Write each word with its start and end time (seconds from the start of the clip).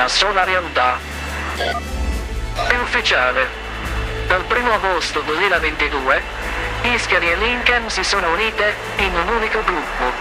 una 0.00 0.08
sola 0.08 0.44
realtà. 0.44 0.98
È 1.56 2.74
ufficiale. 2.76 3.48
Dal 4.26 4.44
1 4.48 4.72
agosto 4.72 5.20
2022, 5.20 6.22
Ischeri 6.82 7.32
e 7.32 7.36
Lincoln 7.36 7.90
si 7.90 8.04
sono 8.04 8.30
unite 8.32 8.74
in 8.96 9.14
un 9.14 9.28
unico 9.28 9.62
gruppo, 9.64 10.12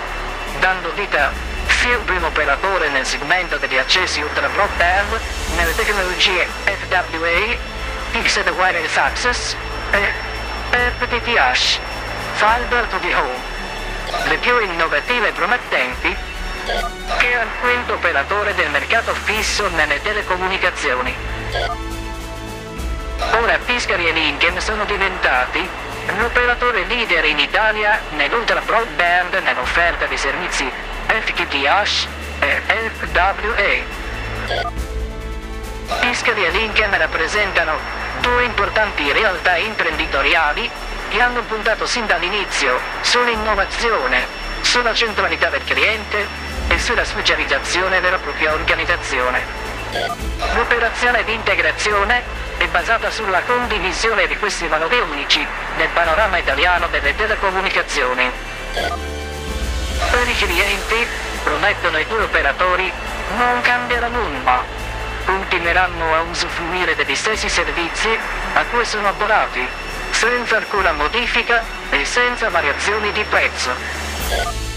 dando 0.59 0.91
vita 0.93 1.31
sia 1.67 1.95
il 1.95 2.03
primo 2.03 2.27
operatore 2.27 2.89
nel 2.89 3.05
segmento 3.05 3.57
degli 3.57 3.77
accessi 3.77 4.21
ultra 4.21 4.49
broadband 4.49 5.20
nelle 5.55 5.75
tecnologie 5.75 6.47
FWA, 6.65 7.55
Fixed 8.09 8.49
Wireless 8.49 8.97
Access 8.97 9.55
e 9.91 10.11
FTTH, 10.97 11.80
Fiber 12.33 12.86
to 12.86 12.99
the 12.99 13.13
Home 13.13 13.58
le 14.27 14.38
più 14.38 14.59
innovative 14.59 15.27
e 15.27 15.31
promettenti, 15.31 16.16
che 17.18 17.36
al 17.36 17.48
quinto 17.62 17.94
operatore 17.94 18.54
del 18.54 18.70
mercato 18.70 19.14
fisso 19.14 19.68
nelle 19.70 20.02
telecomunicazioni. 20.02 21.16
Ora 23.42 23.58
Piscari 23.66 24.08
e 24.08 24.12
Lincoln 24.12 24.59
sono 24.62 24.86
diventati 24.86 25.68
l'operatore 26.18 26.86
leader 26.86 27.26
in 27.26 27.40
Italia 27.40 28.00
nell'ultra 28.12 28.62
broadband 28.62 29.34
nell'offerta 29.44 30.05
di 30.05 30.18
servizi 30.18 30.70
FTTH 31.08 32.08
e 32.40 32.62
FWA. 32.98 33.98
Piscari 36.00 36.45
e 36.45 36.50
Lincoln 36.52 36.98
rappresentano 36.98 37.78
due 38.22 38.44
importanti 38.44 39.12
realtà 39.12 39.58
imprenditoriali 39.58 40.70
che 41.09 41.22
hanno 41.22 41.42
puntato 41.42 41.86
sin 41.88 42.06
dall'inizio 42.06 42.80
sull'innovazione, 43.02 44.26
sulla 44.61 44.94
centralità 44.94 45.50
del 45.50 45.64
cliente 45.64 46.48
e 46.70 46.80
sulla 46.80 47.03
specializzazione 47.03 48.00
della 48.00 48.17
propria 48.17 48.53
organizzazione. 48.53 49.42
L'operazione 50.56 51.23
di 51.23 51.34
integrazione 51.34 52.22
è 52.58 52.67
basata 52.67 53.09
sulla 53.09 53.42
condivisione 53.42 54.28
di 54.28 54.38
questi 54.38 54.67
valori 54.67 55.00
unici 55.00 55.45
nel 55.78 55.88
panorama 55.89 56.38
italiano 56.38 56.88
delle 56.88 57.16
telecomunicazioni. 57.16 58.31
Per 58.73 60.28
i 60.28 60.36
clienti, 60.36 61.08
promettono 61.44 61.98
i 61.98 62.06
due 62.08 62.23
operatori, 62.23 62.92
non 63.38 63.61
cambierà 63.61 64.08
nulla. 64.08 64.64
Continueranno 65.26 66.16
a 66.16 66.22
usufruire 66.22 66.95
degli 66.95 67.16
stessi 67.16 67.50
servizi 67.50 68.17
a 68.54 68.64
cui 68.66 68.86
sono 68.86 69.08
abbonati 69.08 69.67
senza 70.11 70.58
alcuna 70.58 70.92
modifica 70.92 71.64
e 71.89 72.04
senza 72.06 72.50
variazioni 72.50 73.11
di 73.11 73.23
prezzo. 73.23 74.69